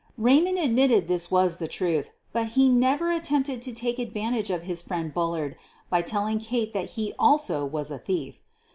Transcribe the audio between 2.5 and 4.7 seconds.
he never attempted to take advantage of